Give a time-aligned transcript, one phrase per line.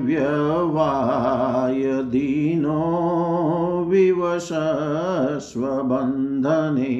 [0.00, 1.57] व्यवायदीनो
[4.38, 6.94] विवशस्वबन्धने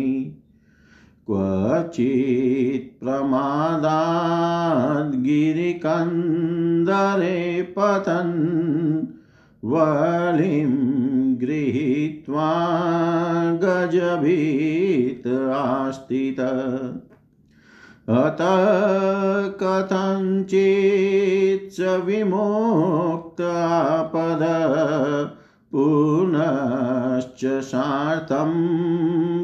[1.26, 7.40] क्वचित् प्रमादाद् गिरिकन्दरे
[7.78, 9.06] पतन्
[9.64, 10.72] वलिं
[11.40, 12.50] गृहीत्वा
[13.64, 16.40] गजभीत आस्थित।
[18.08, 18.38] अत
[19.62, 24.44] कथञ्चित् स विमुक्तापद
[25.72, 28.50] पुनश्च सार्थं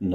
[0.02, 0.12] न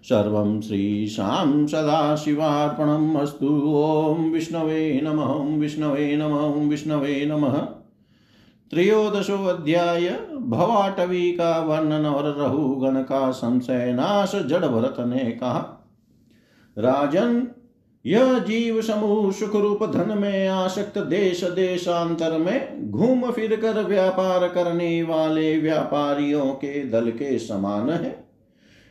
[0.02, 7.58] सर्वं श्रीशां सदाशिवार्पणम् अस्तु। ॐ विष्णवे नमः विष्णवे नमः विष्णवे नमः।
[8.70, 10.08] त्रयोदशोऽध्याय
[10.46, 15.60] भवाटवी का वर्णन और रहुगण का संशय नाश जड़ भरत ने कहा
[16.76, 17.46] राजन
[18.06, 24.48] यह जीव समूह सुख रूप धन में आसक्त देश देशांतर में घूम फिर कर व्यापार
[24.48, 28.24] करने वाले व्यापारियों के दल के समान है।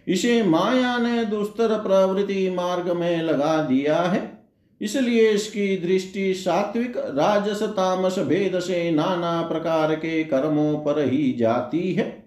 [0.08, 4.44] इसे माया ने दुस्तर प्रवृत्ति मार्ग में लगा दिया है।
[4.82, 11.94] इसलिए इसकी दृष्टि सात्विक, राजस, तामस, भेद से नाना प्रकार के कर्मों पर ही जाती
[11.94, 12.23] है।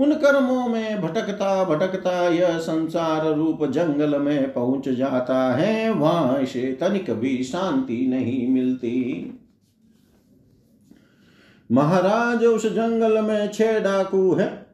[0.00, 6.78] उन कर्मों में भटकता भटकता यह संसार रूप जंगल में पहुँच जाता है, वहाँ इसे
[6.80, 8.96] तनिक भी शांति नहीं मिलती।
[11.72, 14.66] महाराज उस जंगल में छह डाकू है।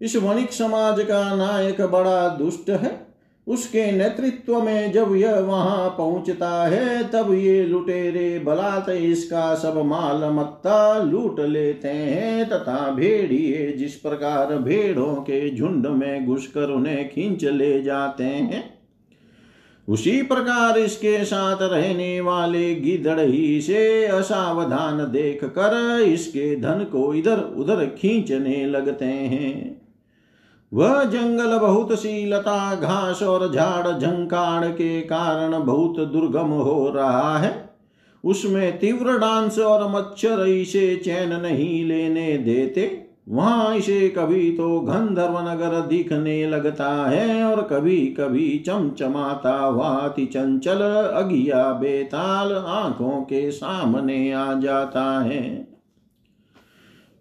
[0.00, 3.13] इस वणिक समाज का नायक बड़ा दुष्ट है।
[3.46, 10.24] उसके नेतृत्व में जब यह वहाँ पहुँचता है, तब ये लुटेरे बलात् इसका सब माल
[10.34, 17.44] मत्ता लूट लेते हैं तथा भेड़िए जिस प्रकार भेड़ों के झुंड में घुसकर उन्हें खींच
[17.44, 18.64] ले जाते हैं,
[19.88, 27.12] उसी प्रकार इसके साथ रहने वाले गिदड़ ही से असावधान देख कर इसके धन को
[27.14, 29.83] इधर उधर खींचने लगते हैं।
[30.72, 37.38] वह जंगल बहुत सी लता घास और झाड़ झंकाड़ के कारण बहुत दुर्गम हो रहा
[37.38, 37.52] है।
[38.24, 45.38] उसमें तीव्र डांस और मच्छर इसे चैन नहीं लेने देते। वहाँ इसे कभी तो गंधर्व
[45.40, 50.80] नगर दिखने लगता है और कभी कभी चमचमाता वाति चंचल,
[51.14, 55.73] अगिया बेताल आँखों के सामने आ जाता है।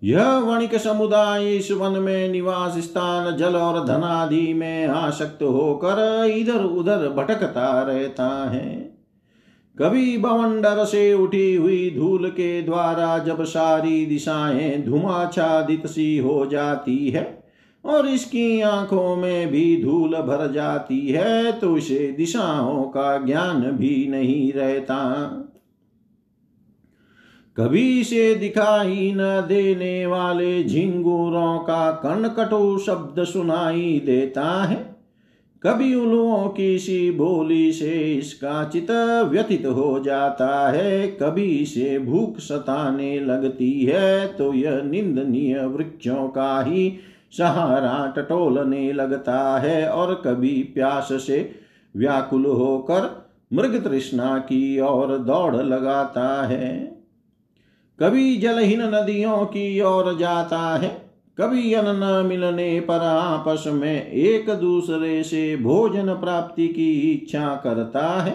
[0.03, 6.63] यह वणिक समुदाय इस वन में निवास स्थान, जल और धनादि में आसक्त होकर इधर
[6.63, 8.93] उधर भटकता रहता है।
[9.77, 17.09] कभी बवंडर से उठी हुई धूल के द्वारा जब सारी दिशाएँ धुमाच्छादित सी हो जाती
[17.09, 17.43] है
[17.85, 24.07] और इसकी आँखों में भी धूल भर जाती है तो इसे दिशाओं का ज्ञान भी
[24.09, 24.99] नहीं रहता।
[27.57, 31.91] कभी से दिखाई न देने वाले झिंगुरों का
[32.37, 34.77] कटु शब्द सुनाई देता है।
[35.63, 38.91] कभी उलुओं की सी बोली से इसका चित
[39.31, 46.61] व्यथित हो जाता है। कभी से भूख सताने लगती है तो यह निंदनीय वृक्षों का
[46.61, 46.93] ही
[47.37, 51.49] सहारा टटोलने लगता है और कभी प्यास से
[51.95, 53.09] व्याकुल होकर
[53.53, 56.92] मृग तृष्णा की ओर दौड़ लगाता है।
[58.03, 60.87] कभी जलहीन नदियों की ओर जाता है,
[61.37, 68.07] कभी अन्न न मिलने पर आपस में एक दूसरे से भोजन प्राप्ति की इच्छा करता
[68.23, 68.31] है,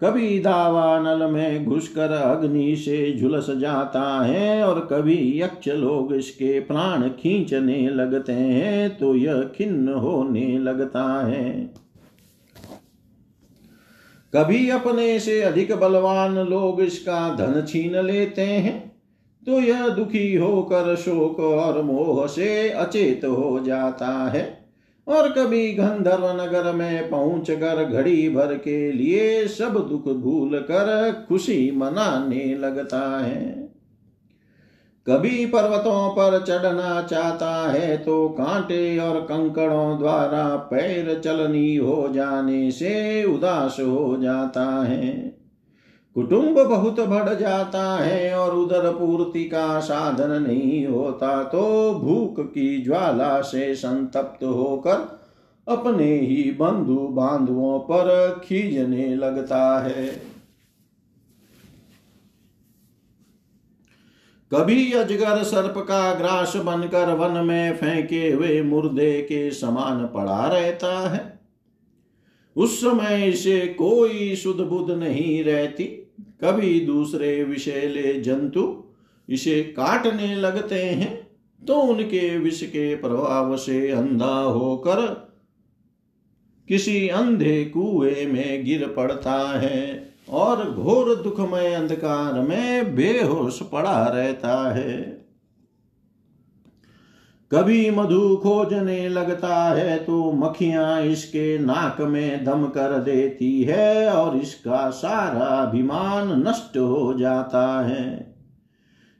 [0.00, 6.60] कभी दावा नल में घुसकर अग्नि से झुलस जाता है और कभी यक्ष लोग इसके
[6.60, 11.52] प्राण खींचने लगते हैं तो यह खिन्न होने लगता है।
[14.34, 18.91] कभी अपने से अधिक बलवान लोग इसका धन छीन लेते हैं
[19.46, 24.44] तो यह दुखी होकर शोक और मोह से अचेत हो जाता है
[25.06, 31.12] और कभी गंधर्व नगर में पहुँच कर घड़ी भर के लिए सब दुख भूल कर
[31.28, 33.50] खुशी मनाने लगता है।
[35.06, 42.70] कभी पर्वतों पर चढ़ना चाहता है तो कांटे और कंकड़ों द्वारा पैर चलनी हो जाने
[42.70, 45.41] से उदास हो जाता है।
[46.14, 52.82] कुटुंब बहुत बढ़ जाता है और उधर पूर्ति का साधन नहीं होता तो भूख की
[52.82, 55.20] ज्वाला से संतप्त होकर
[55.68, 60.06] अपने ही बंधु बांधवों पर खींचने लगता है।
[64.52, 71.08] कभी अजगर सर्प का ग्रास बनकर वन में फेंके हुए मुर्दे के समान पड़ा रहता
[71.10, 71.40] है।
[72.56, 76.01] उस समय इसे कोई शुद्ध बुद्ध नहीं रहती।
[76.44, 78.84] कभी दूसरे विषैले जंतु
[79.28, 81.28] इसे काटने लगते हैं
[81.66, 85.00] तो उनके विष के प्रभाव से अंधा होकर
[86.68, 94.74] किसी अंधे कुएँ में गिर पड़ता है और घोर दुखमय अंधकार में बेहोश पड़ा रहता
[94.74, 95.21] है।
[97.52, 104.36] कभी मधु खोजने लगता है तो मक्खियाँ इसके नाक में दम कर देती है और
[104.36, 108.34] इसका सारा अभिमान नष्ट हो जाता है।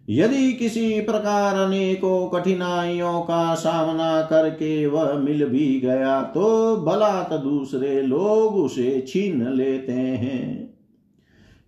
[0.08, 8.00] यदि किसी प्रकार अनेकों कठिनाइयों का सामना करके वह मिल भी गया तो बलात् दूसरे
[8.02, 10.61] लोग उसे छीन लेते हैं।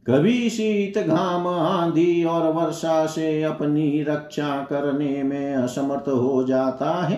[0.07, 7.17] कभी शीत घाम आंधी और वर्षा से अपनी रक्षा करने में असमर्थ हो जाता है।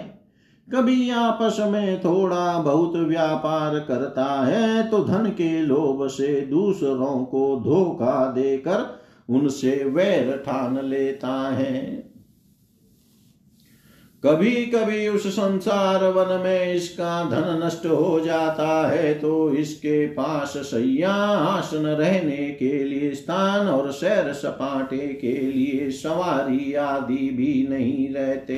[0.69, 7.57] कभी आपस में थोड़ा बहुत व्यापार करता है तो धन के लोभ से दूसरों को
[7.65, 12.06] धोखा देकर उनसे वैर ठान लेता है।
[14.27, 20.57] कभी कभी उस संसार वन में इसका धन नष्ट हो जाता है तो इसके पास
[20.57, 28.09] सैया आसन रहने के लिए स्थान और सैर सपाटे के लिए सवारी आदि भी नहीं
[28.15, 28.57] रहते।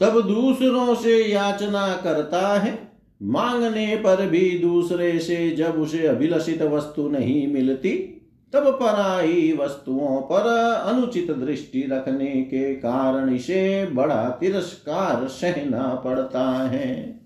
[0.00, 2.78] तब दूसरों से याचना करता है,
[3.22, 8.17] मांगने पर भी दूसरे से जब उसे अभिलषित वस्तु नहीं मिलती
[8.54, 10.46] तब पराई वस्तुओं पर
[10.86, 17.18] अनुचित दृष्टि रखने के कारण इसे बड़ा तिरस्कार सहना पड़ता है।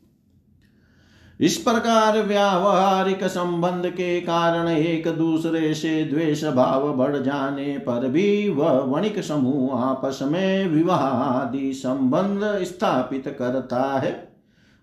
[1.40, 8.48] इस प्रकार व्यावहारिक संबंध के कारण एक दूसरे से द्वेष भाव बढ़ जाने पर भी
[8.48, 14.32] वह वणिक समूह आपस में विवाह आदि संबंध स्थापित करता है।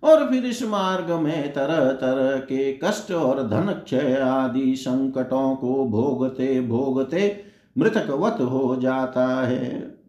[0.03, 5.85] और फिर इस मार्ग में तरह तरह के कष्ट और धन क्षय आदि संकटों को
[5.85, 7.43] भोगते भोगते
[7.77, 9.99] मृतकवत हो जाता है।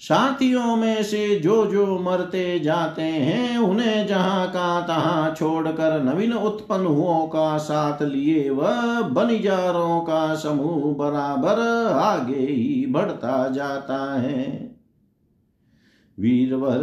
[0.00, 6.86] साथियों में से जो जो मरते जाते हैं, उन्हें जहाँ का तहां छोड़कर नवीन उत्पन्न
[6.86, 14.76] हुओं का साथ लिए, वह बनिजारों का समूह बराबर आगे ही बढ़ता जाता है।
[16.20, 16.82] वीरवर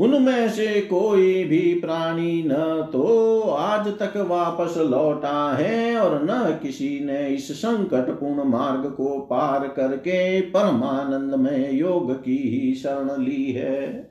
[0.00, 2.52] उनमें से कोई भी प्राणी न
[2.92, 9.68] तो आज तक वापस लौटा है और न किसी ने इस संकटपूर्ण मार्ग को पार
[9.68, 14.10] करके परमानंद में योग की ही शरण ली है।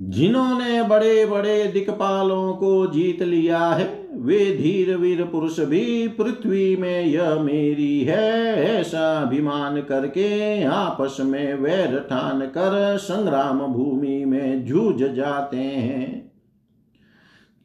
[0.00, 7.04] जिन्होंने बड़े बड़े दिक्पालों को जीत लिया है वे धीर वीर पुरुष भी पृथ्वी में
[7.04, 15.02] यह मेरी है, ऐसा अभिमान करके आपस में वैर ठान कर संग्राम भूमि में जूझ
[15.02, 16.32] जाते हैं।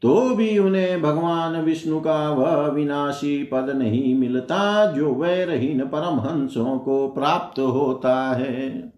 [0.02, 7.08] तो भी उन्हें भगवान विष्णु का वह विनाशी पद नहीं मिलता, जो वैरहीन परमहंसों को
[7.08, 8.95] प्राप्त होता है।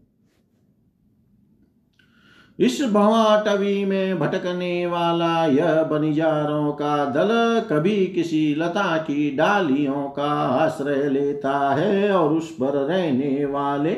[2.58, 10.30] इस भवाटवी में भटकने वाला यह बनिजारों का दल कभी किसी लता की डालियों का
[10.46, 13.96] आश्रय लेता है और उस पर रहने वाले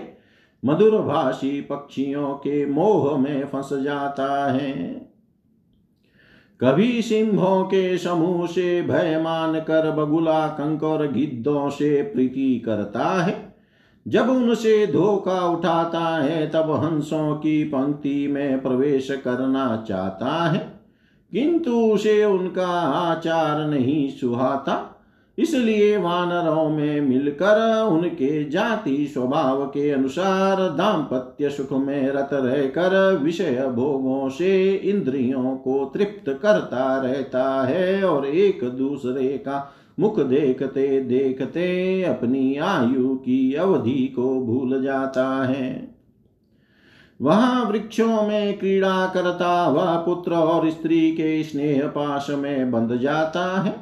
[0.65, 4.73] मधुर भाषी पक्षियों के मोह में फंस जाता है।
[6.61, 13.50] कभी सिंहों के समूह से भय मान कर बगुला कंकर गिद्धों से प्रीति करता है।
[14.09, 20.81] जब उनसे धोखा उठाता है, तब हंसों की पंक्ति में प्रवेश करना चाहता है।
[21.33, 24.97] किंतु उसे उनका आचार नहीं सुहाता।
[25.39, 33.73] इसलिए वानरों में मिलकर उनके जाति स्वभाव के अनुसार दाम्पत्य सुख में रत रहकर विषय
[33.75, 42.03] भोगों से इंद्रियों को तृप्त करता रहता है और एक दूसरे का मुख देखते देखते
[42.03, 45.89] अपनी आयु की अवधि को भूल जाता है।
[47.21, 53.61] वहाँ वृक्षों में क्रीड़ा करता वह पुत्र और स्त्री के स्नेह पाश में बंध जाता
[53.61, 53.75] है।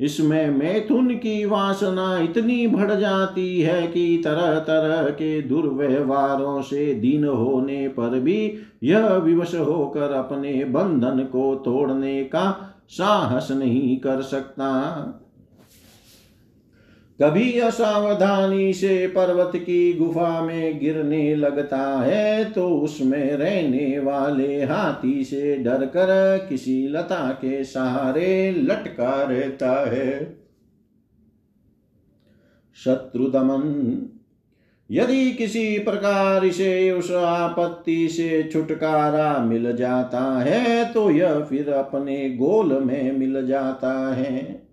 [0.00, 7.24] इसमें मैथुन की वासना इतनी बढ़ जाती है कि तरह तरह के दुर्व्यवहारों से दीन
[7.24, 8.54] होने पर भी
[8.84, 15.22] यह विवश होकर अपने बंधन को तोड़ने का साहस नहीं कर सकता।
[17.20, 25.24] कभी असावधानी से पर्वत की गुफा में गिरने लगता है तो उसमें रहने वाले हाथी
[25.24, 30.36] से डरकर किसी लता के सहारे लटका रहता है।
[32.76, 34.02] शत्रुदमन,
[34.90, 42.30] यदि किसी प्रकार से उस आपत्ति से छुटकारा मिल जाता है तो यह फिर अपने
[42.30, 44.65] गोल में मिल जाता है।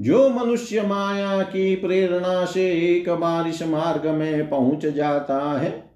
[0.00, 5.90] जो मनुष्य माया की प्रेरणा से एक बार इस मार्ग में पहुँच जाता है,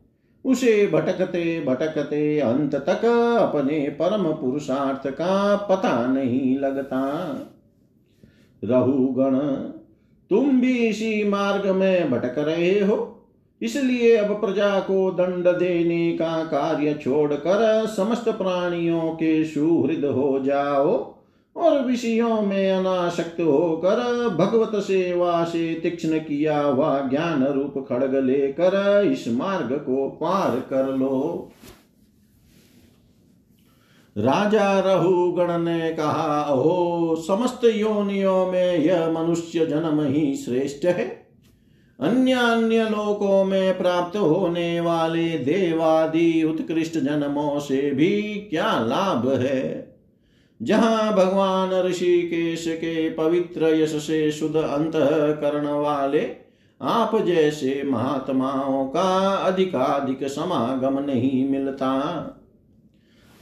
[0.44, 3.04] उसे भटकते भटकते अंत तक
[3.40, 7.00] अपने परम पुरुषार्थ का पता नहीं लगता।
[8.62, 9.38] रहुगण,
[10.30, 13.10] तुम भी इसी मार्ग में भटक रहे हो,
[13.60, 21.13] इसलिए अब प्रजा को दंड देने का कार्य छोड़कर समस्त प्राणियों के सुहृद हो जाओ।
[21.56, 29.02] और विषयों में अनाशक्त होकर भगवत सेवा से तीक्ष्ण किया हुआ ज्ञान रूप खड़ग लेकर
[29.12, 31.52] इस मार्ग को पार कर लो।
[34.18, 41.24] राजा रहुगण ने कहा हो समस्त योनियों में यह मनुष्य जन्म ही श्रेष्ठ है।
[42.00, 49.83] अन्य अन्य लोकों में प्राप्त होने वाले देवादि उत्कृष्ट जन्मों से भी क्या लाभ है?
[50.60, 54.92] जहाँ भगवान ऋषिकेश के पवित्र यश से शुद्ध अंत
[55.40, 56.20] करण वाले
[56.80, 61.90] आप जैसे महात्माओं का अधिकाधिक समागम नहीं मिलता।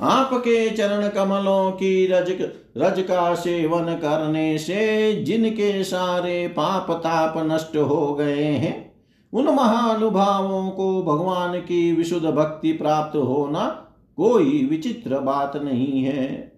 [0.00, 2.30] आपके चरण कमलों की रज
[2.78, 8.92] रज का सेवन करने से जिनके सारे पाप ताप नष्ट हो गए हैं,
[9.32, 13.66] उन महानुभावों को भगवान की विशुद्ध भक्ति प्राप्त होना
[14.18, 16.51] कोई विचित्र बात नहीं है।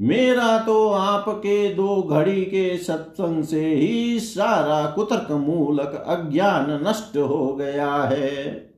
[0.00, 7.52] मेरा तो आपके दो घड़ी के सत्संग से ही सारा कुतर्क मूलक अज्ञान नष्ट हो
[7.52, 8.70] गया है।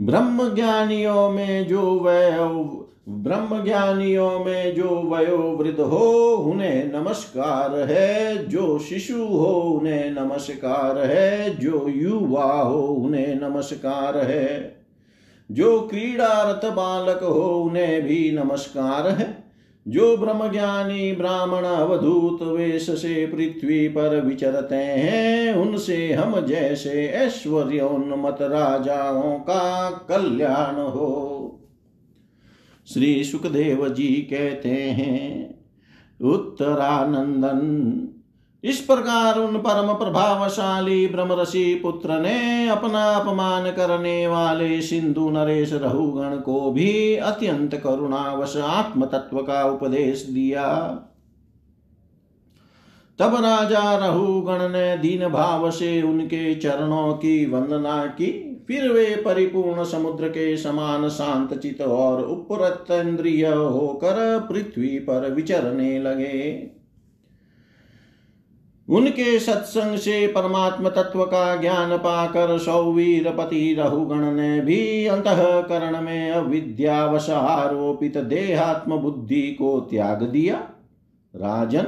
[0.00, 8.48] ब्रह्म ज्ञानियों में जो वयो ब्रह्म ज्ञानियों में जो वयो वृद्ध हो, उन्हें नमस्कार है।
[8.48, 14.76] जो शिशु हो, उन्हें नमस्कार है। जो युवा हो, उन्हें नमस्कार है।
[15.50, 19.41] जो क्रीड़ारत बालक हो, उन्हें भी नमस्कार है।
[19.88, 27.80] जो ब्रह्म ज्ञानी ब्राह्मण अवधूत वेश से पृथ्वी पर विचरते हैं, उनसे हम जैसे ऐश्वर्य
[27.80, 31.48] उन्मत राजाओं का कल्याण हो।
[32.86, 35.54] श्री सुखदेव जी कहते हैं,
[36.20, 37.60] उत्तरानंदन
[38.64, 46.36] इस प्रकार उन परम प्रभावशाली ब्रह्मऋषि पुत्र ने अपना अपमान करने वाले सिंधु नरेश रहुगण
[46.36, 50.66] को भी अत्यंत करुणावश आत्म तत्व का उपदेश दिया।
[53.18, 58.30] तब राजा रहुगण ने दीन भाव से उनके चरणों की वंदना की।
[58.68, 66.72] फिर वे परिपूर्ण समुद्र के समान शांत चित और उपरतेन्द्रिय होकर पृथ्वी पर विचरने लगे।
[68.88, 76.30] उनके सत्संग से परमात्म तत्व का ज्ञान पाकर सौवीर पति रहुगण ने भी अंतकरण में
[76.30, 80.56] अविद्यावश आरोपित देहात्म बुद्धि को त्याग दिया।
[81.36, 81.86] राजन,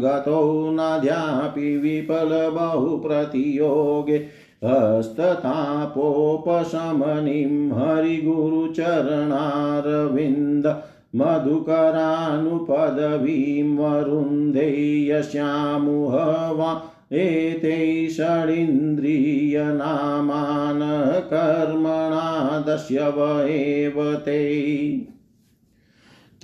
[0.03, 0.42] गतो
[0.73, 4.18] नाद्यापि विफलबहुप्रतियोगे
[4.64, 10.66] हस्ततापोपशमनिं हरिगुरुचरणारविन्द
[11.14, 20.81] मधुकरानुपदवीं वरुन्धे यस्यामुह वा एते षडिन्द्रियनामान
[21.25, 24.42] कर्मणा दस्यव एव ते।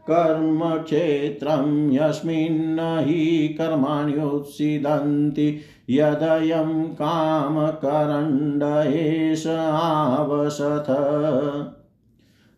[0.09, 3.21] कर्मक्षेत्रं यस्मिन् हि
[3.59, 5.47] कर्माण्युत्सिदन्ति
[5.91, 10.89] यदयं कामकरण्ड एष आवसथ।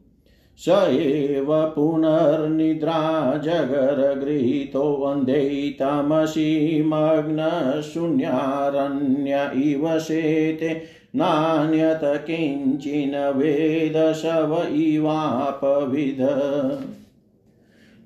[0.57, 10.83] स एव पुनर्निद्रा जगरगृहीतोऽन्धै तमसि मग्नशून्यारण्य इव शेते
[11.15, 16.21] नान्यत किञ्चिन् वेदशव इवापविद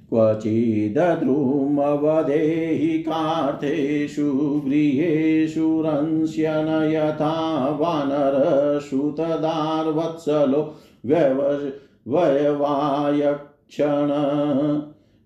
[0.10, 10.76] क्वचिदद्रुमवदेहि कार्थेषु गृहेषु रंस्यन यथा वानरसुतदार्वत्सलो
[11.06, 11.72] व्यव
[12.08, 14.10] वयवायक्षण।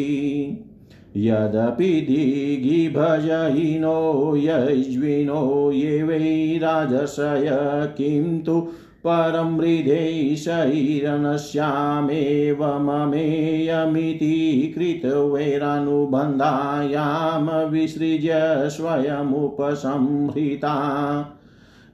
[1.17, 7.49] यदपि दिगिभजयिनो यज्विनो ये वै राजसय
[7.97, 8.67] किं तु
[9.07, 18.31] परं हृदे शैरनश्यामेव ममेयमिति कृतवैरानुबन्धायां विसृज्य
[18.69, 20.75] स्वयमुपसंहृता।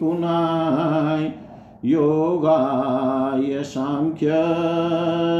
[0.00, 1.22] पुनाय
[1.90, 4.28] योगाय साङ्ख्य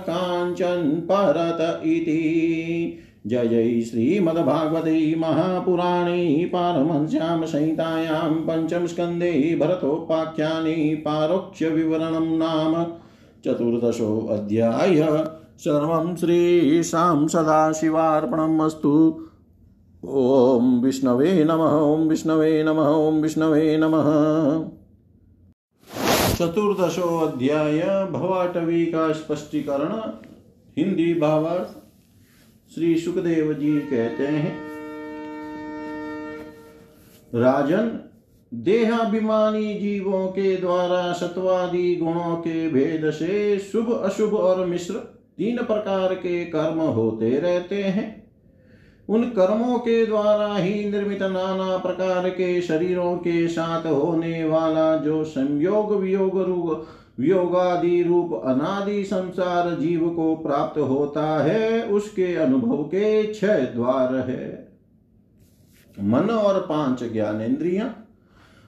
[0.10, 12.84] काञ्चन परत इति। जय जय श्रीमद्भागवते महापुराणे पारमहंस्यां संहितायां पञ्चमस्कन्धे भरतोपाख्याने पारोक्ष्यविवरणं नाम
[13.46, 15.26] चतुर्दशोऽध्याय।
[15.58, 19.26] सर्वं श्रीशां सदाशिवार्पणम् अस्तु।
[20.04, 24.08] ॐ विष्णवे नमः ॐ विष्णवे नमः ॐ विष्णवे नमः।
[26.38, 27.80] चतुर्दशो अध्याय
[28.12, 29.92] भवाटवी का स्पष्टीकरण
[30.78, 31.76] हिंदी भावार्थ,
[32.72, 34.56] श्री सुखदेव जी कहते हैं,
[37.34, 37.92] राजन,
[38.52, 46.16] देहाभिमानी जीवों के द्वारा सत्वादि गुणों के भेद से शुभ, अशुभ और मिश्र तीन प्रकार
[46.16, 48.21] के कर्म होते रहते हैं।
[49.10, 55.24] उन कर्मों के द्वारा ही निर्मित नाना प्रकार के शरीरों के साथ होने वाला जो
[55.24, 56.88] संयोग, वियोग रूप,
[57.20, 64.72] वियोगादि रूप, अनादि संसार जीव को प्राप्त होता है, उसके अनुभव के छह द्वार है।
[66.00, 67.94] मन और पाँच ज्ञानेन्द्रिया,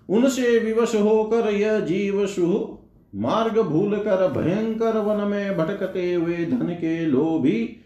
[0.10, 2.78] उनसे विवश होकर यह जीव सुह,
[3.16, 7.78] मार्ग भूल कर भयंकर वन में भटकते हुए धन के लोभी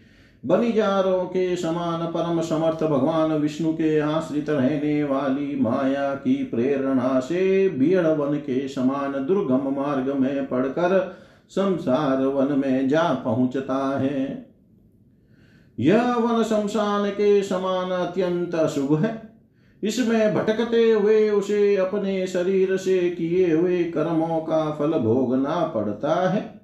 [0.46, 7.68] बनिजारों के समान परम समर्थ भगवान विष्णु के आश्रित रहने वाली माया की प्रेरणा से
[7.68, 11.16] बीड़ वन के समान दुर्गम मार्ग में पड़कर
[11.48, 14.48] संसार वन में जा पहुँचता है।
[15.78, 19.32] यह वन शमशान के समान अत्यंत शुभ है।
[19.82, 26.57] इसमें भटकते हुए उसे अपने शरीर से किए हुए कर्मों का फल भोगना पड़ता है।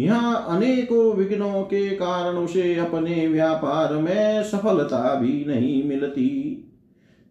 [0.00, 6.66] यहाँ अनेकों विघ्नों के कारण उसे अपने व्यापार में सफलता भी नहीं मिलती।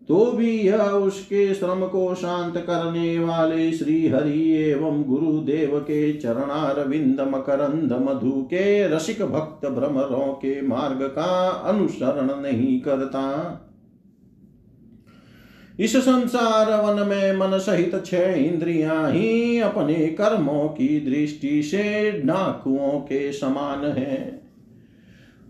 [0.10, 7.22] तो भी यह उसके श्रम को शांत करने वाले श्री हरि एवं गुरुदेव के चरणारविंद
[7.22, 13.26] मकरंद मधु के रसिक भक्त भ्रमरों के मार्ग का अनुसरण नहीं करता।
[15.80, 23.00] इस संसार वन में मन सहित छह इंद्रियाँ ही अपने कर्मों की दृष्टि से डाकुओं
[23.02, 24.18] के समान है।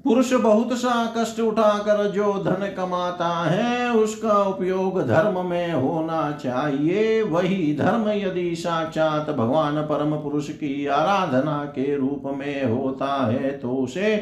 [0.05, 7.21] पुरुष बहुत सा कष्ट उठाकर जो धन कमाता है, उसका उपयोग धर्म में होना चाहिए।
[7.21, 13.75] वही धर्म यदि साक्षात भगवान परम पुरुष की आराधना के रूप में होता है तो
[13.75, 14.15] उसे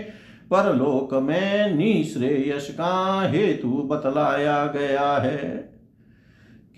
[0.51, 5.76] परलोक में निश्रेयस का हेतु बतलाया गया है।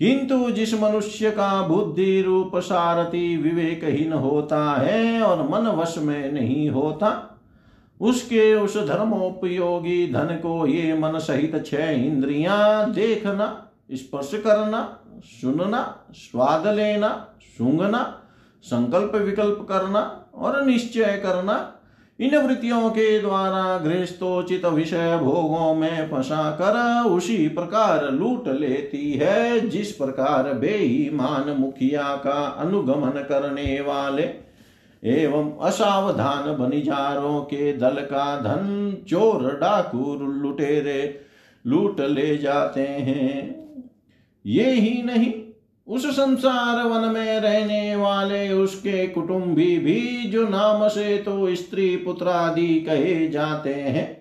[0.00, 6.68] किंतु जिस मनुष्य का बुद्धि रूप सारथी विवेकहीन होता है और मन वश में नहीं
[6.70, 7.10] होता,
[8.00, 14.80] उसके उस धर्मोपयोगी धन को ये मन सहित छह इंद्रियाँ देखना, स्पर्श करना,
[15.40, 15.82] सुनना,
[16.12, 17.08] स्वाद लेना,
[17.58, 18.02] सूंघना,
[18.64, 20.00] संकल्प विकल्प करना
[20.34, 21.56] और निश्चय करना
[22.20, 29.68] इन वृत्तियों के द्वारा गृहस्थोचित विषय भोगों में फंसा कर उसी प्रकार लूट लेती है,
[29.68, 34.28] जिस प्रकार बेईमान मुखिया का अनुगमन करने वाले।
[35.02, 41.20] एवं असावधान बनिजारों के दल का धन चोर डाकू लुटेरे
[41.64, 43.32] लूट ले जाते हैं।
[44.44, 45.32] ये ही नहीं,
[45.88, 47.79] उस संसार वन में रहने
[48.60, 54.20] उसके कुटुंबी भी जो नाम से तो स्त्री पुत्र आदि कहे जाते हैं।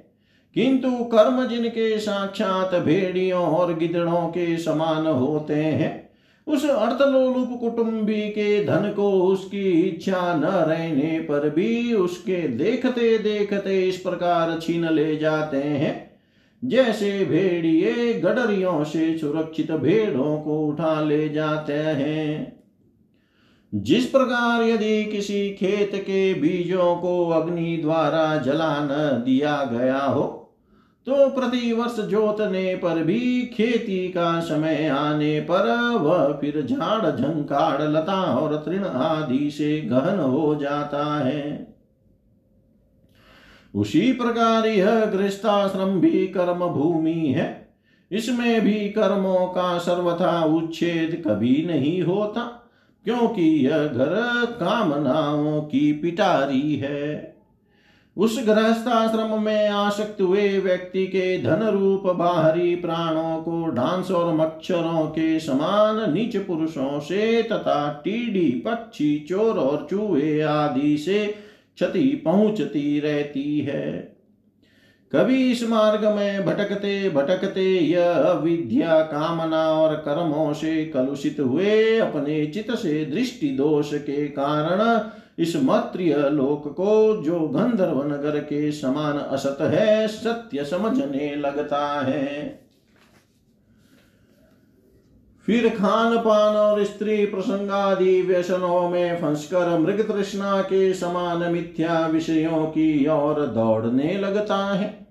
[0.56, 6.10] किंतु कर्म जिनके साक्षात भेड़ियों और गिदड़ों के समान होते हैं,
[6.48, 13.88] उस अर्थलोलुप कुटुंबी के धन को उसकी इच्छा न रहने पर भी उसके देखते देखते
[13.88, 16.10] इस प्रकार छीन ले जाते हैं।
[16.66, 22.59] जैसे भेड़िए गडरियों से सुरक्षित भेड़ों को उठा ले जाते हैं।
[23.74, 30.36] जिस प्रकार यदि किसी खेत के बीजों को अग्नि द्वारा जला न दिया गया हो
[31.08, 37.82] तो प्रति वर्ष जोतने पर भी खेती का समय आने पर वह फिर झाड़, झंकाड़,
[37.82, 41.76] लता और तृण आदि से गहन हो जाता है।
[43.76, 47.76] उसी प्रकार यह गृहस्थाश्रम भी कर्म भूमि है।
[48.12, 52.59] इसमें भी कर्मों का सर्वथा उच्छेद कभी नहीं होता।
[53.06, 57.36] क्योंकि यह घर कामनाओं की पिटारी है।
[58.18, 65.08] उस गृहस्थाश्रम में आसक्त हुए व्यक्ति के धन रूप बाहरी प्राणों को डांस और मच्छरों
[65.08, 71.26] के समान नीच पुरुषों से तथा टीडी, पक्षी, चोर और चूहे आदि से
[71.76, 74.09] क्षति पहुँचती रहती है।
[75.14, 82.45] कभी इस मार्ग में भटकते भटकते यह विद्या कामना और कर्मों से कलुषित हुए। अपने
[82.45, 89.18] चित से दृष्टि दोष के कारण इस मत्रिय लोक को जो गंधर्व नगर के समान
[89.18, 92.69] असत है, सत्य समझने लगता है।
[95.50, 102.66] फिर खान पान और स्त्री प्रसंगादि व्यसनों में फंसकर मृग तृष्णा के समान मिथ्या विषयों
[102.66, 105.08] की ओर दौड़ने लगता है।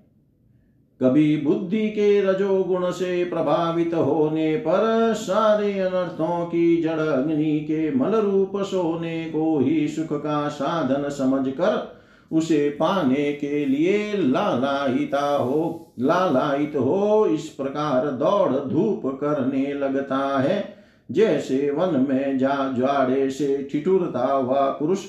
[1.01, 8.15] कभी बुद्धि के रजोगुण से प्रभावित होने पर सारे अनर्थों की जड़ अग्नि के मल
[8.15, 11.98] रूप सोने को ही सुख का साधन समझकर
[12.31, 20.75] उसे पाने के लिए लालायिता हो, लालायित हो, इस प्रकार दौड़ धूप करने लगता है।
[21.11, 25.05] जैसे वन में जा, ज्वाड़े से ठिठुरता हुआ पुरुष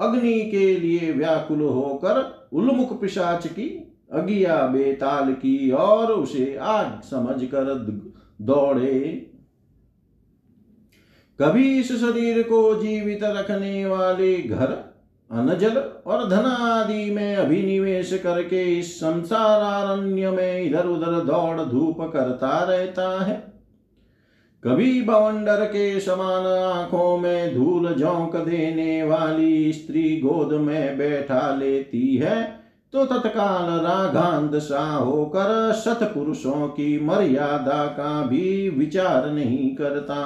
[0.00, 7.44] अग्नि के लिए व्याकुल होकर उन्मुख पिशाच की, अगिया बेताल की और उसे आग समझ
[7.44, 7.64] कर
[8.42, 9.30] दौड़े।
[11.40, 14.87] कभी इस शरीर को जीवित रखने वाले घर
[15.30, 15.76] अनजल
[16.06, 22.58] और धन आदि में अभिनिवेश करके इस संसार अरण्य में इधर उधर दौड़ धूप करता
[22.64, 23.36] रहता है।
[24.64, 32.16] कभी बवंडर के समान आँखों में धूल झोंक देने वाली स्त्री गोद में बैठा लेती
[32.16, 32.42] है
[32.92, 40.24] तो तत्काल राघांत सा होकर सतपुरुषों की मर्यादा का भी विचार नहीं करता।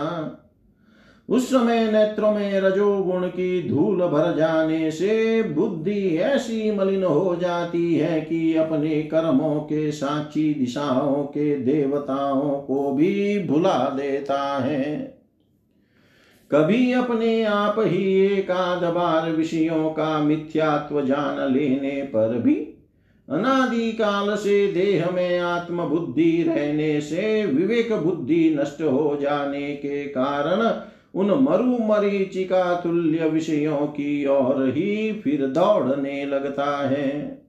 [1.33, 7.95] उस समय नेत्रों में रजोगुण की धूल भर जाने से बुद्धि ऐसी मलिन हो जाती
[7.95, 14.97] है कि अपने कर्मों के साक्षी दिशाओं के देवताओं को भी भुला देता है।
[16.51, 18.51] कभी अपने आप ही एक
[18.85, 22.55] बार विषयों का मिथ्यात्व जान लेने पर भी
[23.31, 30.05] अनादि काल से देह में आत्म बुद्धि रहने से विवेक बुद्धि नष्ट हो जाने के
[30.05, 30.83] कारण
[31.15, 37.43] उन मरु मरीचिका तुल्य विषयों की ओर ही फिर दौड़ने लगता है।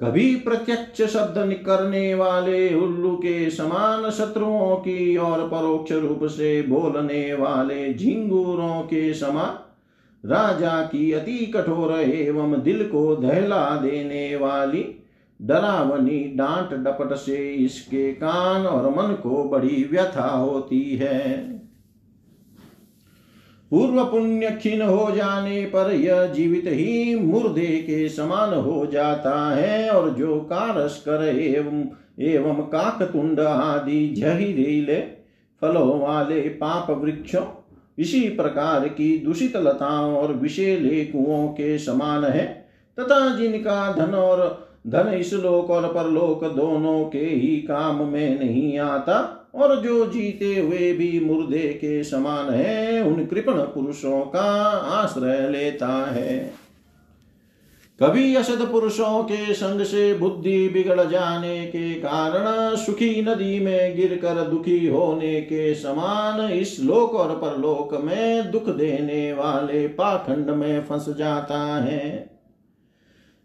[0.00, 7.34] कभी प्रत्यक्ष शब्द करने वाले उल्लू के समान शत्रुओं की और परोक्ष रूप से बोलने
[7.34, 14.84] वाले झिंगूरों के समान राजा की अति कठोर एवं दिल को दहला देने वाली
[15.42, 21.59] डरावनी डांट डपट से इसके कान और मन को बड़ी व्यथा होती है।
[23.70, 29.90] पूर्व पुण्य क्षीण हो जाने पर यह जीवित ही मुर्दे के समान हो जाता है
[29.90, 31.84] और जो कारस्कर एवं
[32.20, 35.00] एवं काकतुंड आदि जहरीले
[35.62, 37.44] फलों वाले पाप वृक्षों,
[37.98, 42.46] इसी प्रकार की दूषित लताओं और विषेले कुओं के समान है,
[42.98, 48.78] तथा जिनका धन और धन इस लोक और परलोक दोनों के ही काम में नहीं
[48.78, 55.48] आता, और जो जीते हुए भी मुर्दे के समान है, उन कृपण पुरुषों का आश्रय
[55.48, 56.52] लेता है।
[58.00, 64.42] कभी असद पुरुषों के संग से बुद्धि बिगड़ जाने के कारण, सुखी नदी में गिरकर
[64.42, 71.08] दुखी होने के समान, इस लोक और परलोक में दुख देने वाले पाखंड में फंस
[71.08, 72.39] जाता है।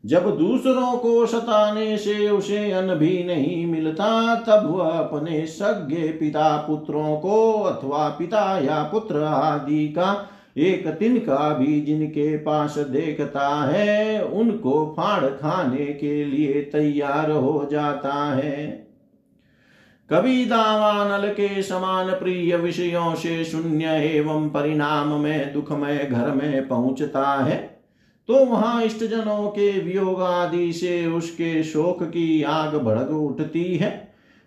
[0.05, 6.57] जब दूसरों को सताने से उसे अन्न भी नहीं मिलता, तब वह अपने सज्ञ पिता
[6.57, 14.25] पुत्रों को अथवा पिता या पुत्र आदि का एक तिनका भी जिनके पास देखता है,
[14.25, 18.87] उनको फाड़ खाने के लिए तैयार हो जाता है।
[20.09, 27.43] कभी दावानल के समान प्रिय विषयों से शून्य एवं परिणाम में, दुखमय घर में पहुँचता
[27.43, 27.74] है।
[28.29, 33.93] तो वहाँ इष्टजनों के वियोग आदि से उसके शोक की आग भड़क उठती है।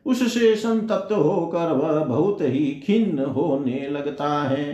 [0.06, 4.72] उससे संतप्त होकर वह बहुत ही खिन्न होने लगता है।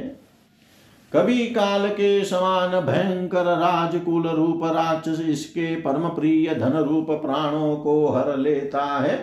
[1.13, 8.07] कभी काल के समान भयंकर राजकुल रूप राक्षस इसके परम प्रिय धन रूप प्राणों को
[8.09, 9.17] हर लेता है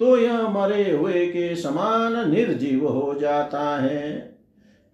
[0.00, 4.33] तो यह मरे हुए के समान निर्जीव हो जाता है।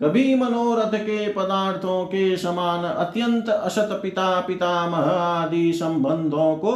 [0.03, 6.73] कभी मनोरथ के पदार्थों के समान अत्यंत असत पिता पितामह आदि संबंधों को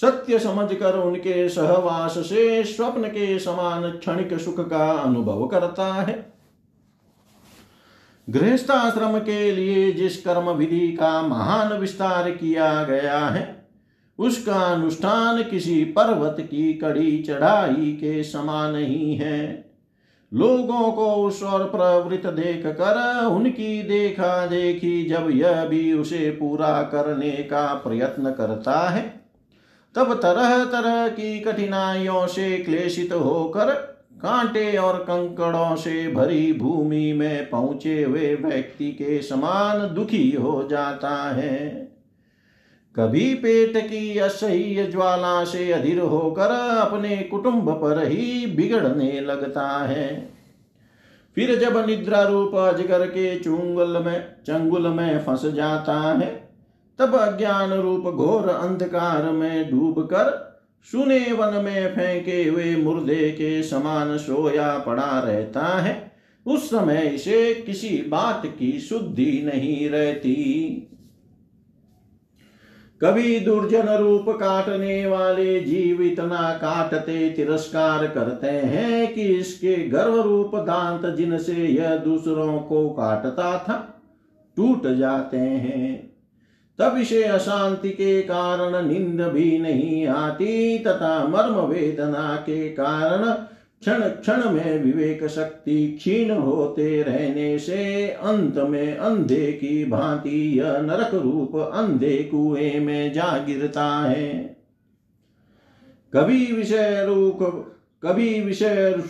[0.00, 6.34] सत्य समझकर उनके सहवास से स्वप्न के समान क्षणिक सुख का अनुभव करता है।
[8.28, 13.68] गृहस्थाश्रम के लिए जिस कर्म विधि का महान विस्तार किया गया है,
[14.18, 19.63] उसका अनुष्ठान किसी पर्वत की कड़ी चढ़ाई के समान ही है।
[20.34, 26.82] लोगों को उस और प्रवृत्त देख कर उनकी देखा देखी जब यह भी उसे पूरा
[26.82, 29.02] करने का प्रयत्न करता है,
[29.94, 33.70] तब तरह तरह की कठिनाइयों से क्लेशित होकर,
[34.22, 41.30] कांटे और कंकड़ों से भरी भूमि में पहुँचे हुए व्यक्ति के समान दुखी हो जाता
[41.32, 41.83] है।
[42.96, 50.30] कभी पेट की असह्य ज्वाला से अधीर होकर अपने कुटुंब पर ही बिगड़ने लगता है।
[51.34, 56.48] फिर जब निद्रा रूप अजगर के चुंगल में, चंगुल में फंस जाता है,
[56.98, 60.54] तब अज्ञान रूप घोर अंधकार में डूब कर
[60.92, 66.12] सुने वन में फेंके हुए मुर्दे के समान सोया पड़ा रहता है।
[66.46, 70.90] उस समय इसे किसी बात की शुद्धि नहीं रहती।
[73.02, 80.54] कभी दुर्जन रूप काटने वाले जीव इतना काटते, तिरस्कार करते हैं कि इसके गर्व रूप
[80.54, 84.02] दांत जिनसे यह दूसरों को काटता था,
[84.56, 86.14] टूट जाते हैं।
[86.78, 93.34] तब इसे अशांति के कारण निंद भी नहीं आती, तथा मर्म वेदना के कारण
[93.84, 100.78] क्षण क्षण में विवेक शक्ति क्षीण होते रहने से अंत में अंधे की भांति यह
[100.78, 104.56] नरक रूप अंधे कुएँ में जा गिरता है।
[106.12, 107.38] कभी विषय रूप,
[108.02, 109.02] कभी विषय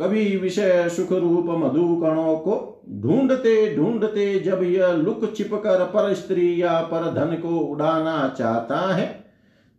[0.00, 6.14] कभी विषय सुख रूप मधु कणों को ढूंढते ढूंढते जब यह लुक छिप कर पर
[6.14, 9.19] स्त्री या पर धन को उड़ाना चाहता है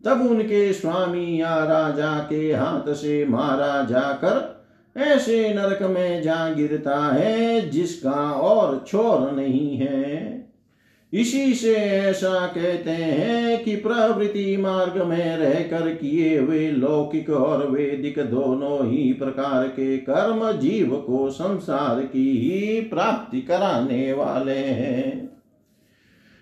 [0.05, 4.61] तब उनके स्वामी या राजा के हाथ से मारा जाकर
[4.97, 10.31] ऐसे नरक में जा गिरता है, जिसका और छोर नहीं है।
[11.13, 18.19] इसी से ऐसा कहते हैं कि प्रवृत्ति मार्ग में रहकर किए हुए लौकिक और वैदिक
[18.19, 25.31] दोनों ही प्रकार के कर्म जीव को संसार की ही प्राप्ति कराने वाले हैं।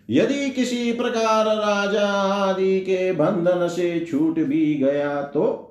[0.10, 5.66] यदि किसी प्रकार राजा आदि के बंधन से छूट भी गया तो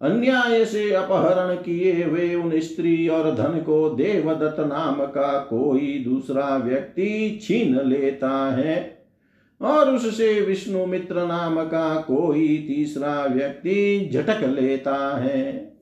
[0.00, 6.56] अन्याय से अपहरण किए हुए उन स्त्री और धन को देवदत्त नाम का कोई दूसरा
[6.56, 8.98] व्यक्ति छीन लेता है,
[9.60, 15.73] और उससे विष्णु मित्र नाम का कोई तीसरा व्यक्ति झटक लेता है।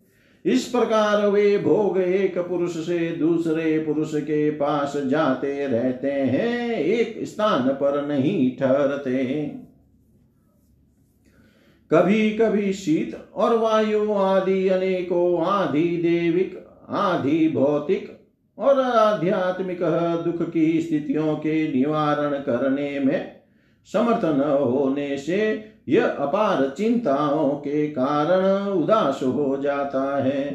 [0.44, 7.24] इस प्रकार वे भोग एक पुरुष से दूसरे पुरुष के पास जाते रहते हैं, एक
[7.26, 9.24] स्थान पर नहीं ठहरते।
[11.90, 18.18] कभी कभी शीत और वायु आदि अनेकों आदि देविक, आदि भौतिक
[18.58, 19.78] और आध्यात्मिक
[20.24, 23.36] दुख की स्थितियों के निवारण करने में
[23.92, 30.50] समर्थ न होने से यह अपार चिंताओं के कारण उदास हो जाता है।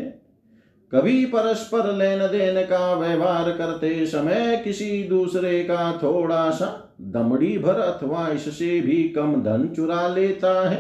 [0.92, 7.80] कभी परस्पर लेन देन का व्यवहार करते समय किसी दूसरे का थोड़ा सा दमड़ी भर
[7.80, 10.80] अथवा इससे भी कम धन चुरा लेता है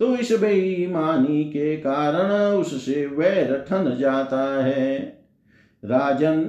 [0.00, 4.98] तो इस बेईमानी के कारण उससे वैर ठन जाता है।
[5.82, 6.48] राजन,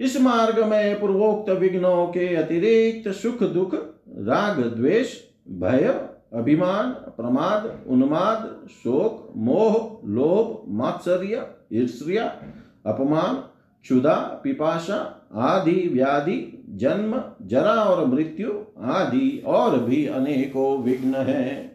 [0.00, 3.74] इस मार्ग में पूर्वोक्त विघ्नों के अतिरिक्त सुख दुख,
[4.18, 5.14] राग द्वेष,
[5.50, 5.88] भय
[6.32, 12.24] अभिमान, प्रमाद, उन्माद, शोक, मोह, लोभ, मात्सर्य, ईर्ष्या,
[12.86, 13.34] अपमान
[13.82, 18.52] क्षुदा पिपाशा, आदि व्याधि, जन्म, जरा और मृत्यु
[18.82, 21.67] आदि और भी अनेकों विघ्न हैं।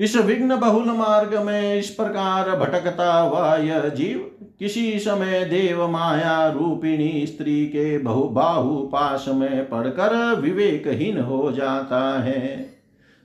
[0.00, 4.18] इस विघ्न बहुल मार्ग में इस प्रकार भटकता हुआ यह जीव,
[4.58, 12.22] किसी समय देव माया रूपिणी स्त्री के बहु बाहु पाश में पड़कर विवेकहीन हो जाता
[12.22, 12.56] है।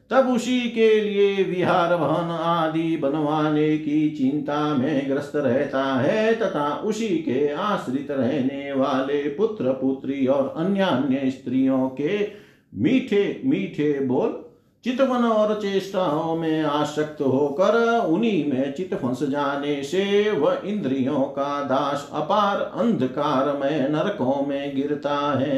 [0.09, 6.69] तब उसी के लिए विहार भवन आदि बनवाने की चिंता में ग्रस्त रहता है तथा
[6.75, 12.27] उसी के आश्रित रहने वाले पुत्र, पुत्री और अन्य अन्य स्त्रियों के
[12.75, 14.44] मीठे मीठे बोल
[14.85, 21.63] चितवन और चेष्टाओं में आसक्त होकर उन्हीं में चित फंस जाने से वह इंद्रियों का
[21.63, 25.57] दास अपार अंधकार में नरकों में गिरता है।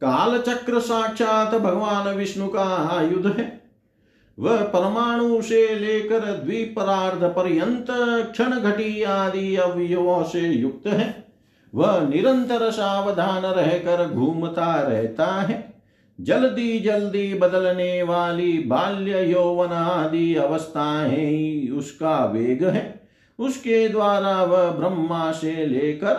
[0.00, 3.60] काल चक्र साक्षात भगवान विष्णु का आयुध है।
[4.38, 7.86] वह परमाणु से लेकर द्विपरार्ध पर्यंत
[8.32, 11.24] क्षण घटी आदि अवयवों से युक्त है।
[11.74, 15.77] वह निरंतर सावधान रहकर घूमता रहता है।
[16.20, 23.08] जल्दी जल्दी बदलने वाली बाल्य यौवन आदि अवस्थाएँ ही, उसका वेग है।
[23.38, 26.14] उसके द्वारा वह ब्रह्मा से लेकर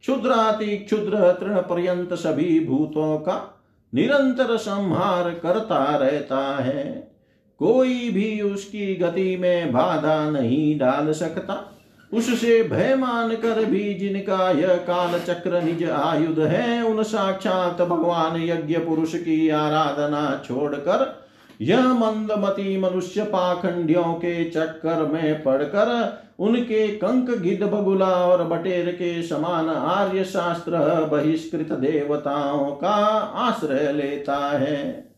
[0.00, 3.62] क्षुद्राति क्षुद्र तृण पर्यंत सभी भूतों का
[3.94, 7.12] निरंतर संहार करता रहता है।
[7.58, 11.81] कोई भी उसकी गति में बाधा नहीं डाल सकता।
[12.12, 18.42] उससे भय मान कर भी जिनका यह काल चक्र निज आयुध है, उन साक्षात भगवान
[18.42, 21.22] यज्ञ पुरुष की आराधना छोड़कर,
[21.60, 29.22] यह मंदमती मनुष्य पाखंडियों के चक्कर में पड़कर, उनके कंक गिद बगुला और बटेर के
[29.22, 30.78] समान आर्य शास्त्र
[31.12, 32.94] बहिष्कृत देवताओं का
[33.38, 35.11] आश्रय लेता है।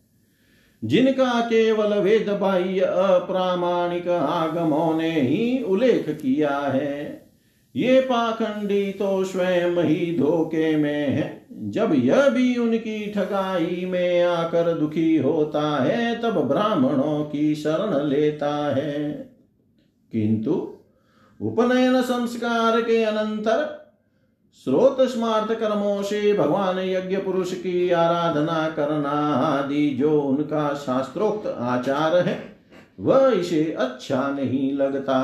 [0.85, 7.27] जिनका केवल वेद बाह्य अप्रामाणिक आगमों ने ही उल्लेख किया है,
[7.77, 14.73] ये पाखंडी तो स्वयं ही धोखे में है। जब यह भी उनकी ठगाई में आकर
[14.73, 19.11] दुखी होता है, तब ब्राह्मणों की शरण लेता है।
[20.13, 20.75] किंतु
[21.41, 23.84] उपनयन संस्कार के अनंतर
[24.55, 32.17] स्रोत स्मार्थ कर्मों से भगवान यज्ञ पुरुष की आराधना करना आदि जो उनका शास्त्रोक्त आचार
[32.17, 32.39] है,
[33.01, 35.21] वह इसे अच्छा नहीं लगता।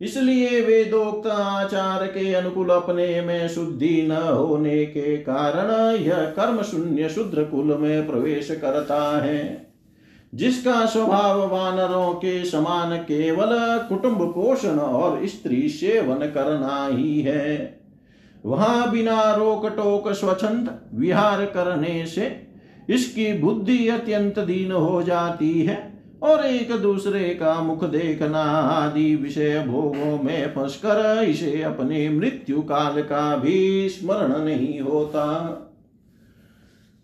[0.00, 7.08] इसलिए वेदोक्त आचार के अनुकूल अपने में शुद्धि न होने के कारण यह कर्म शून्य
[7.08, 9.72] शुद्र कुल में प्रवेश करता है।
[10.34, 17.75] जिसका स्वभाव वानरों के समान केवल कुटुंब पोषण और स्त्री सेवन करना ही है।
[18.46, 22.46] वहाँ बिना रोक टोक स्वच्छंद विहार करने से
[22.88, 25.76] इसकी बुद्धि अत्यंत दीन हो जाती है
[26.22, 33.02] और एक दूसरे का मुख देखना आदि विषय भोगों में फंसकर इसे अपने मृत्यु काल
[33.02, 35.26] का भी स्मरण नहीं होता।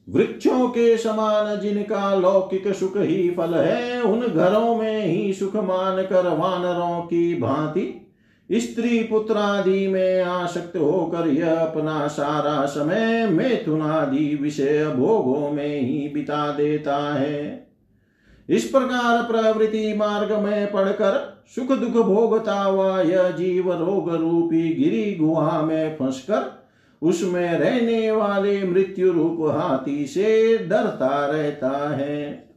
[0.08, 6.02] वृक्षों के समान जिनका लौकिक सुख ही फल है, उन घरों में ही सुख मान
[6.02, 8.01] कर वानरों की भांति
[8.54, 16.08] स्त्री पुत्र आदि में आसक्त होकर यह अपना सारा समय मैथुनादि विषय भोगों में ही
[16.14, 17.68] बिता देता है।
[18.48, 25.14] इस प्रकार प्रवृत्ति मार्ग में पढ़कर सुख दुख भोगता हुआ यह जीव रोग रूपी गिरी
[25.14, 26.62] गुहा में फंसकर
[27.02, 32.51] उसमें रहने वाले मृत्यु रूप हाथी से डरता रहता है।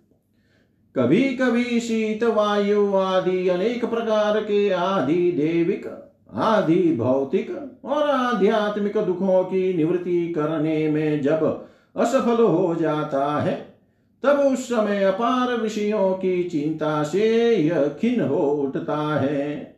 [0.98, 9.44] कभी कभी शीत वायु आदि अनेक प्रकार के आदि देविक, आदि भौतिक और आध्यात्मिक दुखों
[9.44, 13.76] की निवृत्ति करने में जब असफल हो जाता है,
[14.24, 19.76] तब उस समय अपार विषयों की चिंता से यह खिन हो उठता है।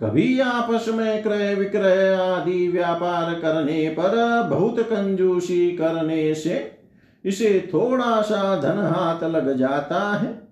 [0.00, 6.77] कभी आपस में क्रय विक्रय आदि व्यापार करने पर बहुत कंजूसी करने से
[7.28, 10.48] इसे थोड़ा सा धन हाथ लग जाता है।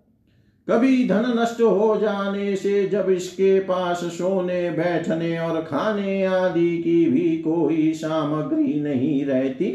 [0.68, 7.04] कभी धन नष्ट हो जाने से जब इसके पास सोने, बैठने और खाने आदि की
[7.10, 9.70] भी कोई सामग्री नहीं रहती,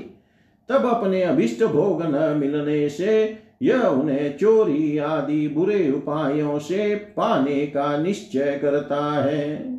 [0.70, 7.66] तब अपने अभिष्ट भोग न मिलने से, यह उन्हें चोरी आदि बुरे उपायों से पाने
[7.66, 9.76] का निश्चय करता है।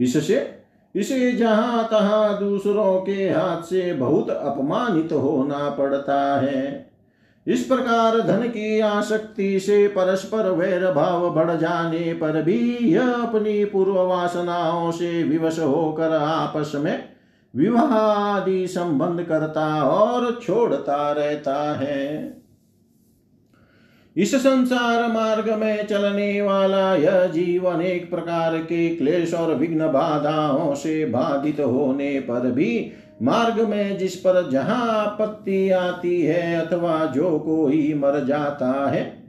[0.00, 0.61] इससे
[0.94, 6.92] इसे जहाँ तहां दूसरों के हाथ से बहुत अपमानित होना पड़ता है।
[7.46, 13.64] इस प्रकार धन की आसक्ति से परस्पर वैर भाव बढ़ जाने पर भी यह अपनी
[13.64, 17.04] पूर्व वासनाओं से विवश होकर आपस में
[17.56, 22.41] विवाह आदि संबंध करता और छोड़ता रहता है।
[24.16, 30.74] इस संसार मार्ग में चलने वाला यह जीवन एक प्रकार के क्लेश और विघ्न बाधाओं
[30.74, 32.92] से बाधित होने पर भी
[33.22, 39.24] मार्ग में जिस पर जहाँ आपत्ति आती है अथवा जो कोई मर जाता है,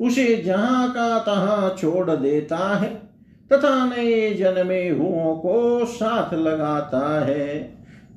[0.00, 2.94] उसे जहाँ का तहां छोड़ देता है
[3.52, 7.58] तथा नए जन्मे हुओं को साथ लगाता है,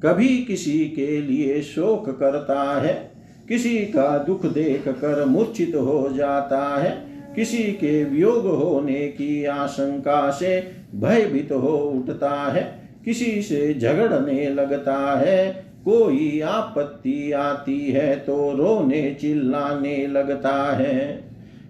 [0.05, 3.10] कभी किसी के लिए शोक करता है।
[3.51, 6.91] किसी का दुख देख कर मूर्छित हो जाता है,
[7.35, 10.59] किसी के वियोग होने की आशंका से
[10.95, 12.63] भयभीत हो उठता है,
[13.05, 15.51] किसी से झगड़ने लगता है,
[15.85, 20.97] कोई आपत्ति आती है तो रोने चिल्लाने लगता है।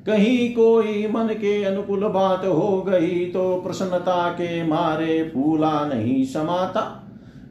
[0.06, 6.82] कहीं कोई मन के अनुकूल बात हो गई तो प्रसन्नता के मारे फूला नहीं समाता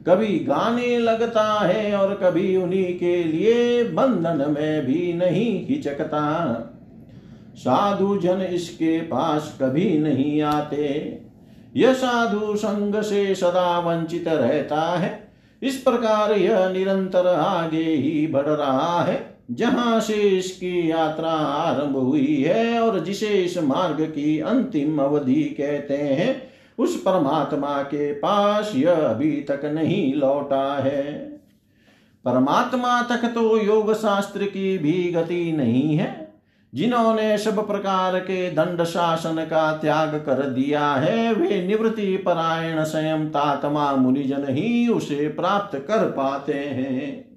[0.07, 6.23] कभी गाने लगता है और कभी उन्हीं के लिए बंधन में भी नहीं हिचकता।
[7.55, 11.17] साधु जन इसके पास कभी नहीं आते।
[11.75, 15.31] यह साधु संग से सदा वंचित रहता है।
[15.63, 22.43] इस प्रकार यह निरंतर आगे ही बढ़ रहा है। जहाँ से इसकी यात्रा आरंभ हुई
[22.47, 26.50] है और जिसे इस मार्ग की अंतिम अवधि कहते हैं
[26.81, 31.13] उस परमात्मा के पास यह अभी तक नहीं लौटा है।
[32.25, 36.33] परमात्मा तक तो योग शास्त्र की भी गति नहीं है।
[36.75, 43.29] जिन्होंने सब प्रकार के दंड शासन का त्याग कर दिया है, वे निवृत्ति परायण स्वयं
[43.29, 47.30] तात्मा मुनिजन ही उसे प्राप्त कर पाते हैं।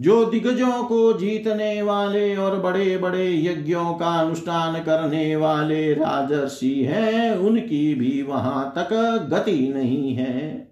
[0.00, 7.36] जो दिग्गजों को जीतने वाले और बड़े बड़े यज्ञों का अनुष्ठान करने वाले राजर्षि हैं,
[7.36, 8.88] उनकी भी वहाँ तक
[9.30, 10.68] गति नहीं है।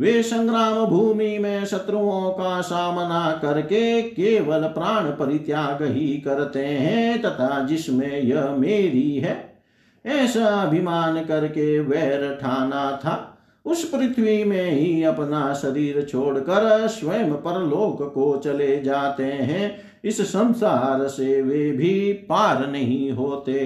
[0.00, 7.64] वे संग्राम भूमि में शत्रुओं का सामना करके केवल प्राण परित्याग ही करते हैं, तथा
[7.64, 9.64] जिसमें यह मेरी है,
[10.06, 13.29] ऐसा अभिमान करके वैर ठाना था।
[13.64, 21.08] उस पृथ्वी में ही अपना शरीर छोड़कर स्वयं परलोक को चले जाते हैं। इस संसार
[21.08, 23.58] से वे भी पार नहीं होते।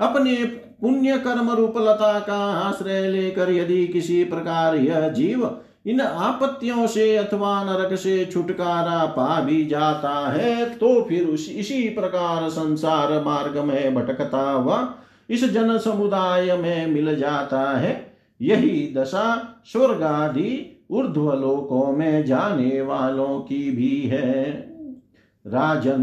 [0.00, 0.34] अपने
[0.80, 7.16] पुण्य कर्म रूप लता का आश्रय लेकर यदि किसी प्रकार यह जीव इन आपत्तियों से
[7.16, 13.58] अथवा नरक से छुटकारा पा भी जाता है तो फिर उस, इसी प्रकार संसार मार्ग
[13.58, 14.94] में भटकता हुआ
[15.30, 18.05] इस जन समुदाय में मिल जाता है।
[18.40, 24.44] यही दशा स्वर्ग आदि ऊर्ध्वलोकों में जाने वालों की भी है।
[25.44, 26.02] राजन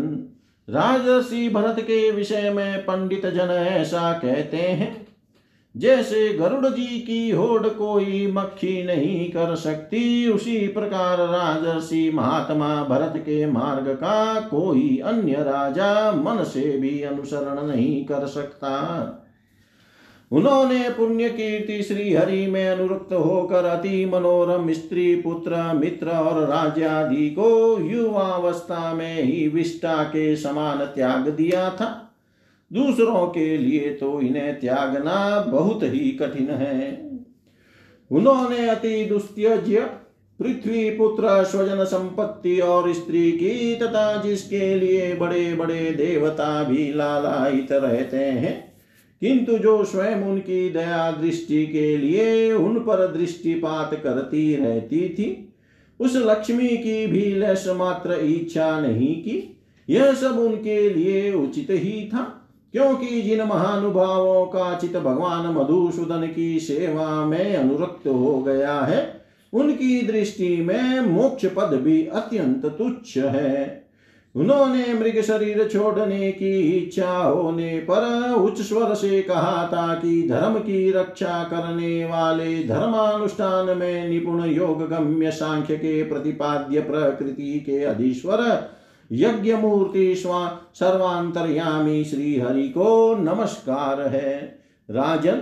[0.67, 5.07] राजसी भरत के विषय में पंडित जन ऐसा कहते हैं,
[5.75, 13.13] जैसे गरुड़ जी की होड़ कोई मक्खी नहीं कर सकती, उसी प्रकार राजसी महात्मा भरत
[13.17, 18.69] के मार्ग का कोई अन्य राजा मन से भी अनुसरण नहीं कर सकता।
[20.33, 27.29] उन्होंने पुण्य कीर्ति श्री हरि में अनुरुक्त होकर अति मनोरम स्त्री पुत्र, मित्र और राज्यादि
[27.29, 32.15] को युवावस्था में ही विष्टा के समान त्याग दिया था।
[32.73, 37.09] दूसरों के लिए तो इन्हें त्यागना बहुत ही कठिन है।
[38.11, 39.81] उन्होंने अति दुस्त्यज्य
[40.39, 47.71] पृथ्वी पुत्र, स्वजन संपत्ति और स्त्री की तथा जिसके लिए बड़े बड़े देवता भी लालायित
[47.71, 48.72] रहते हैं।
[49.23, 55.53] किंतु जो स्वयं उनकी दया दृष्टि के लिए उन पर दृष्टिपात करती रहती थी,
[55.99, 59.57] उस लक्ष्मी की भी लस मात्र इच्छा नहीं की,
[59.89, 66.59] यह सब उनके लिए उचित ही था, क्योंकि जिन महानुभावों का चित भगवान मधुसूदन की
[66.59, 69.21] सेवा में अनुरक्त हो गया है,
[69.53, 73.82] उनकी दृष्टि में मोक्ष पद भी अत्यंत तुच्छ है।
[74.35, 80.59] उन्होंने मृग शरीर छोड़ने की इच्छा होने पर उच्च स्वर से कहा था कि धर्म
[80.59, 88.69] की रक्षा करने वाले धर्मानुष्ठान में निपुण योग गम्य सांख्य के प्रतिपाद्य प्रकृति के अधीश्वर
[89.11, 94.59] यज्ञ मूर्ति स्वा सर्वांतरयामी श्री हरि को नमस्कार है।
[94.91, 95.41] राजन,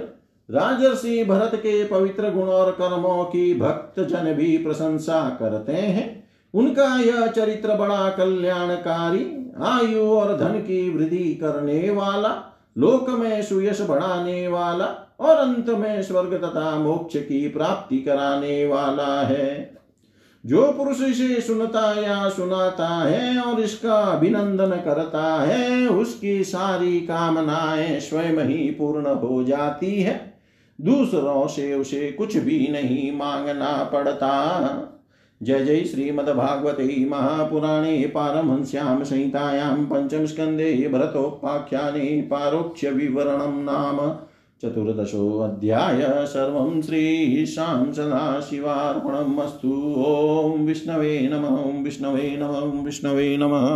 [0.52, 6.21] राजर्षि भरत के पवित्र गुण और कर्मों की भक्त जन भी प्रशंसा करते हैं।
[6.54, 13.82] उनका यह चरित्र बड़ा कल्याणकारी, आयु और धन की वृद्धि करने वाला, लोक में सुयश
[13.82, 19.78] बढ़ाने वाला और अंत में स्वर्ग तथा मोक्ष की प्राप्ति कराने वाला है।
[20.46, 28.00] जो पुरुष इसे सुनता या सुनाता है और इसका अभिनंदन करता है, उसकी सारी कामनाएँ
[28.00, 30.34] स्वयं ही पूर्ण हो जाती है।
[30.82, 34.98] दूसरों से उसे कुछ भी नहीं मांगना पड़ता।
[35.44, 44.00] जय जय श्रीमद्भागवते महापुराणे पारमहंस्यां संहितायां पञ्चमस्कन्धे भरतोपाख्याने पारोक्ष्यविवरणं नाम
[44.62, 49.74] चतुर्दशोऽध्याय सर्वं श्रीशां सदाशिवार्पणम् अस्तु
[50.08, 53.68] ॐ विष्णवे नमः विष्णवे नमः विष्णवे नमः।